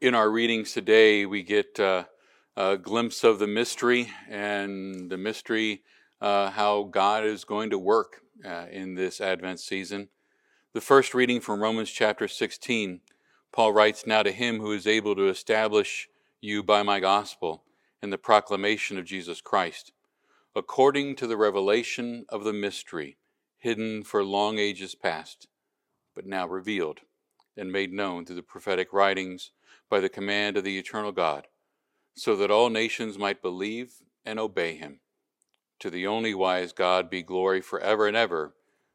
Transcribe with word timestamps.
in 0.00 0.14
our 0.14 0.30
readings 0.30 0.72
today, 0.72 1.24
we 1.24 1.42
get 1.42 1.80
uh, 1.80 2.04
a 2.56 2.76
glimpse 2.76 3.24
of 3.24 3.38
the 3.38 3.46
mystery 3.46 4.10
and 4.28 5.10
the 5.10 5.16
mystery 5.16 5.82
uh, 6.20 6.50
how 6.50 6.84
God 6.84 7.24
is 7.24 7.44
going 7.44 7.70
to 7.70 7.78
work 7.78 8.20
uh, 8.44 8.66
in 8.70 8.94
this 8.94 9.20
Advent 9.20 9.60
season. 9.60 10.08
The 10.74 10.82
first 10.82 11.14
reading 11.14 11.40
from 11.40 11.62
Romans 11.62 11.90
chapter 11.90 12.28
16, 12.28 13.00
Paul 13.52 13.72
writes, 13.72 14.06
Now 14.06 14.22
to 14.22 14.32
him 14.32 14.60
who 14.60 14.72
is 14.72 14.86
able 14.86 15.14
to 15.16 15.28
establish 15.28 16.08
you 16.42 16.62
by 16.62 16.82
my 16.82 17.00
gospel 17.00 17.64
and 18.02 18.12
the 18.12 18.18
proclamation 18.18 18.98
of 18.98 19.06
Jesus 19.06 19.40
Christ, 19.40 19.92
according 20.54 21.16
to 21.16 21.26
the 21.26 21.38
revelation 21.38 22.26
of 22.28 22.44
the 22.44 22.52
mystery, 22.52 23.16
hidden 23.56 24.04
for 24.04 24.22
long 24.22 24.58
ages 24.58 24.94
past, 24.94 25.48
but 26.14 26.26
now 26.26 26.46
revealed 26.46 27.00
and 27.56 27.72
made 27.72 27.92
known 27.92 28.24
through 28.24 28.36
the 28.36 28.42
prophetic 28.42 28.92
writings 28.92 29.50
by 29.88 30.00
the 30.00 30.08
command 30.08 30.56
of 30.56 30.64
the 30.64 30.78
eternal 30.78 31.12
God, 31.12 31.46
so 32.14 32.36
that 32.36 32.50
all 32.50 32.70
nations 32.70 33.18
might 33.18 33.42
believe 33.42 33.94
and 34.24 34.38
obey 34.38 34.74
him. 34.74 35.00
To 35.80 35.90
the 35.90 36.06
only 36.06 36.34
wise 36.34 36.72
God 36.72 37.10
be 37.10 37.22
glory 37.22 37.60
forever 37.60 38.06
and 38.06 38.16
ever 38.16 38.54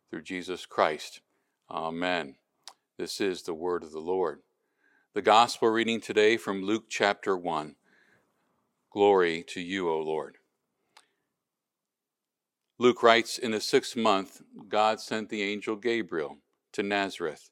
through 0.09 0.23
Jesus 0.23 0.65
Christ. 0.65 1.21
Amen. 1.69 2.35
This 2.97 3.21
is 3.21 3.43
the 3.43 3.53
word 3.53 3.83
of 3.83 3.91
the 3.91 3.99
Lord. 3.99 4.39
The 5.13 5.21
gospel 5.21 5.69
reading 5.69 6.01
today 6.01 6.37
from 6.37 6.63
Luke 6.63 6.85
chapter 6.89 7.37
1. 7.37 7.75
Glory 8.91 9.43
to 9.47 9.61
you, 9.61 9.89
O 9.89 9.99
Lord. 9.99 10.37
Luke 12.77 13.03
writes 13.03 13.37
In 13.37 13.51
the 13.51 13.61
sixth 13.61 13.95
month, 13.95 14.41
God 14.67 14.99
sent 14.99 15.29
the 15.29 15.43
angel 15.43 15.75
Gabriel 15.75 16.37
to 16.73 16.81
Nazareth, 16.81 17.51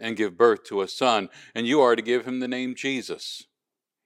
and 0.00 0.16
give 0.16 0.36
birth 0.36 0.64
to 0.64 0.82
a 0.82 0.88
son, 0.88 1.28
and 1.54 1.66
you 1.66 1.80
are 1.80 1.96
to 1.96 2.02
give 2.02 2.26
him 2.26 2.40
the 2.40 2.48
name 2.48 2.74
Jesus. 2.74 3.44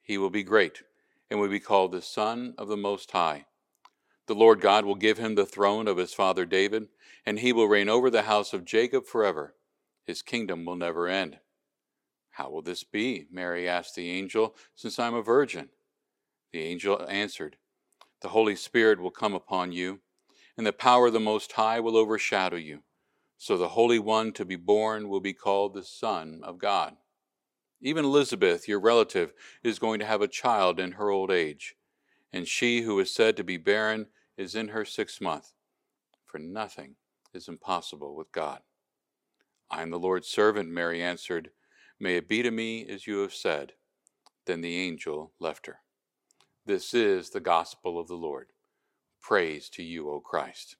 He 0.02 0.18
will 0.18 0.30
be 0.30 0.42
great 0.42 0.82
and 1.30 1.40
will 1.40 1.48
be 1.48 1.60
called 1.60 1.92
the 1.92 2.02
Son 2.02 2.54
of 2.58 2.68
the 2.68 2.76
Most 2.76 3.10
High. 3.12 3.46
The 4.26 4.34
Lord 4.34 4.60
God 4.60 4.84
will 4.84 4.94
give 4.94 5.18
him 5.18 5.34
the 5.34 5.46
throne 5.46 5.88
of 5.88 5.96
his 5.96 6.14
father 6.14 6.44
David, 6.44 6.88
and 7.24 7.38
he 7.38 7.52
will 7.52 7.68
reign 7.68 7.88
over 7.88 8.10
the 8.10 8.22
house 8.22 8.52
of 8.52 8.64
Jacob 8.64 9.06
forever. 9.06 9.54
His 10.04 10.22
kingdom 10.22 10.64
will 10.64 10.76
never 10.76 11.08
end. 11.08 11.38
How 12.30 12.50
will 12.50 12.62
this 12.62 12.84
be? 12.84 13.26
Mary 13.30 13.68
asked 13.68 13.94
the 13.94 14.10
angel, 14.10 14.54
since 14.74 14.98
I'm 14.98 15.14
a 15.14 15.22
virgin. 15.22 15.68
The 16.52 16.60
angel 16.60 17.06
answered, 17.08 17.56
The 18.20 18.28
Holy 18.28 18.56
Spirit 18.56 19.00
will 19.00 19.10
come 19.10 19.34
upon 19.34 19.72
you, 19.72 20.00
and 20.56 20.66
the 20.66 20.72
power 20.72 21.06
of 21.06 21.12
the 21.12 21.20
Most 21.20 21.52
High 21.52 21.80
will 21.80 21.96
overshadow 21.96 22.56
you. 22.56 22.80
So 23.42 23.56
the 23.56 23.70
Holy 23.70 23.98
One 23.98 24.30
to 24.34 24.44
be 24.44 24.54
born 24.54 25.08
will 25.08 25.18
be 25.18 25.32
called 25.32 25.74
the 25.74 25.82
Son 25.82 26.42
of 26.44 26.58
God. 26.58 26.94
Even 27.80 28.04
Elizabeth, 28.04 28.68
your 28.68 28.78
relative, 28.78 29.32
is 29.64 29.80
going 29.80 29.98
to 29.98 30.06
have 30.06 30.22
a 30.22 30.28
child 30.28 30.78
in 30.78 30.92
her 30.92 31.10
old 31.10 31.32
age, 31.32 31.74
and 32.32 32.46
she 32.46 32.82
who 32.82 33.00
is 33.00 33.12
said 33.12 33.36
to 33.36 33.42
be 33.42 33.56
barren 33.56 34.06
is 34.36 34.54
in 34.54 34.68
her 34.68 34.84
sixth 34.84 35.20
month. 35.20 35.54
For 36.24 36.38
nothing 36.38 36.94
is 37.34 37.48
impossible 37.48 38.14
with 38.14 38.30
God. 38.30 38.60
I 39.68 39.82
am 39.82 39.90
the 39.90 39.98
Lord's 39.98 40.28
servant, 40.28 40.68
Mary 40.68 41.02
answered. 41.02 41.50
May 41.98 42.18
it 42.18 42.28
be 42.28 42.44
to 42.44 42.50
me 42.52 42.86
as 42.86 43.08
you 43.08 43.22
have 43.22 43.34
said. 43.34 43.72
Then 44.46 44.60
the 44.60 44.76
angel 44.76 45.32
left 45.40 45.66
her. 45.66 45.78
This 46.64 46.94
is 46.94 47.30
the 47.30 47.40
gospel 47.40 47.98
of 47.98 48.06
the 48.06 48.14
Lord. 48.14 48.52
Praise 49.20 49.68
to 49.70 49.82
you, 49.82 50.10
O 50.10 50.20
Christ. 50.20 50.76